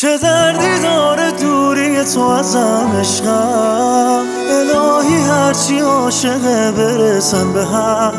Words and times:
چه 0.00 0.18
دردی 0.18 0.78
داره 0.82 1.30
دوری 1.30 2.04
تو 2.04 2.20
ازم 2.20 2.92
عشقم؟ 3.00 4.24
الهی 4.50 5.16
هرچی 5.16 5.78
عاشقه 5.80 6.70
برسن 6.70 7.52
به 7.52 7.64
هم. 7.64 8.12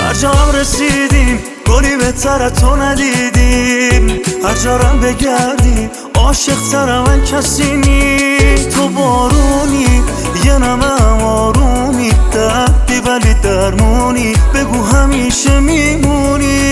هر 0.00 0.14
جا 0.14 0.30
هم 0.30 0.60
رسیدیم 0.60 1.38
گلی 1.66 1.96
بهتر 1.96 2.48
تو 2.48 2.76
ندیدیم. 2.76 4.20
هر 4.44 4.54
جارم 4.54 5.00
بگردیم 5.00 5.90
عاشق 6.14 6.68
تر 6.72 7.00
من 7.00 7.24
کسی 7.24 7.76
نی. 7.76 8.28
تو 8.74 8.88
بارونی 8.88 10.02
یه 10.44 10.58
نمه 10.58 11.22
آرومی. 11.24 12.12
دردی 12.32 13.00
ولی 13.00 13.34
درمونی 13.34 14.32
بگو 14.54 14.84
همیشه 14.84 15.60
میمونی. 15.60 16.65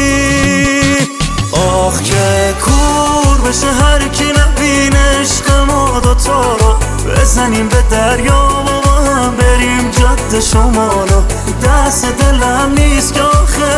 هر 3.95 4.09
کی 4.09 4.25
نبین 4.25 4.97
عشق 4.97 5.51
ما 5.69 6.01
دوتا 6.01 6.57
رو 6.57 6.75
بزنیم 7.11 7.69
به 7.69 7.83
دریا 7.91 8.49
و 8.67 8.81
با 8.87 8.93
هم 8.93 9.37
بریم 9.37 9.91
جاده 9.91 10.41
شمالو 10.41 11.23
دست 11.65 12.05
دلم 12.05 12.73
نیست 12.77 13.15
که 13.15 13.21
آخه 13.21 13.71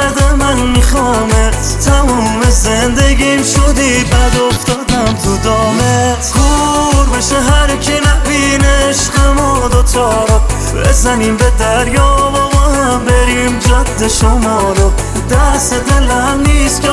قدر 0.00 0.34
من 0.34 0.56
میخوامت 0.66 1.78
تموم 1.84 2.50
زندگیم 2.50 3.42
شدی 3.42 4.04
بد 4.04 4.40
افتادم 4.48 5.14
تو 5.24 5.36
دامت 5.44 6.32
کور 6.32 7.18
بشه 7.18 7.40
هر 7.40 7.76
کی 7.76 7.92
نبین 7.92 8.64
عشق 8.64 9.20
ما 9.36 9.68
دوتا 9.68 10.24
رو 10.24 10.40
بزنیم 10.80 11.36
به 11.36 11.52
دریا 11.58 12.32
و 12.34 12.56
با 12.56 12.60
هم 12.60 13.04
بریم 13.04 13.58
جاده 13.58 14.08
شمالو 14.08 14.90
دست 15.30 15.74
دلم 15.74 16.40
نیست 16.46 16.82
که 16.82 16.90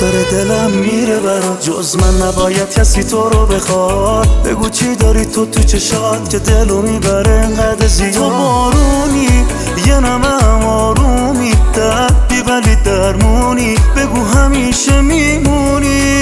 داره 0.00 0.24
دلم 0.24 0.70
میره 0.70 1.20
برات 1.20 1.62
جز 1.62 1.96
من 1.96 2.26
نباید 2.28 2.70
کسی 2.70 3.04
تو 3.04 3.28
رو 3.28 3.46
بخواد. 3.46 4.42
بگو 4.42 4.68
چی 4.68 4.96
داری 4.96 5.24
تو 5.24 5.46
تو 5.46 5.62
چشات 5.62 6.30
که 6.30 6.38
دلو 6.38 6.82
می‌بره 6.82 7.30
انقدر 7.30 7.86
زیاد. 7.86 8.12
تو 8.12 8.30
بارونی 8.30 9.46
یه 9.86 10.00
نمه 10.00 10.42
هم 10.42 10.64
آرومی 10.64 11.54
دردی 11.74 12.42
ولی 12.42 12.76
درمونی. 12.76 13.74
بگو 13.96 14.24
همیشه 14.24 15.00
میمونی. 15.00 16.16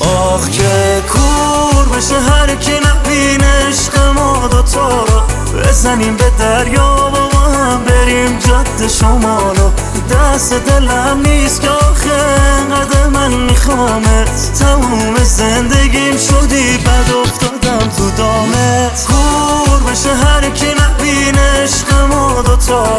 آخ 0.00 0.48
که 0.50 1.02
کور 1.12 1.96
بشه 1.96 2.20
هر 2.20 2.54
کی 2.54 2.72
نبین 2.72 3.40
عشق 3.40 3.98
ما 4.14 4.48
دوتا 4.50 4.88
رو. 4.88 5.20
بزنیم 5.60 6.16
به 6.16 6.24
دریا 6.38 7.10
و 7.12 7.38
هم 7.38 7.84
بریم 7.84 8.38
جاده 8.38 8.88
شمالو 8.88 9.70
دست 10.10 10.52
دلم 10.52 11.20
نیست 11.24 11.60
که 11.60 11.68
آخه 11.68 12.20
قدر 12.72 13.06
من 13.06 13.32
میخوامت. 13.32 14.52
تموم 14.58 15.24
زندگیم 15.24 16.16
شدی 16.16 16.78
بد 16.78 17.12
افتادم 17.24 17.88
تو 17.96 18.10
دامت. 18.10 19.06
کور 19.06 19.92
بشه 19.92 20.14
هر 20.14 20.50
کی 20.50 20.66
نبین 20.66 21.38
عشق 21.38 21.94
ما 22.10 22.42
دوتا 22.42 22.98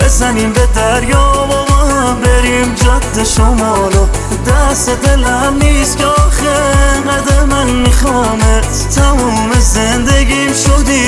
بزنیم 0.00 0.52
به 0.52 0.68
دریا 0.74 1.46
و 1.50 1.72
با 1.72 1.76
هم 1.76 2.20
بریم 2.20 2.74
جاده 2.74 3.24
شمالو 3.24 4.06
دست 4.46 4.90
دلم 4.90 5.56
نیست 5.62 5.98
که 5.98 6.04
آخه 6.04 6.54
قدر 7.08 7.44
من 7.44 7.66
میخوامت. 7.70 8.88
تموم 8.94 9.50
زندگیم 9.60 10.52
شدی 10.52 11.01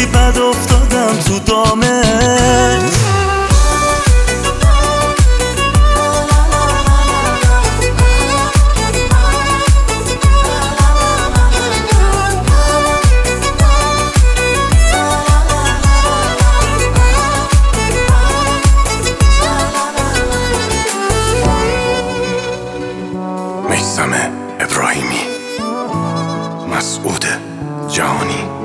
ابراهیمی 24.64 25.20
مسعود 26.76 27.25
جهانی. 27.88 28.63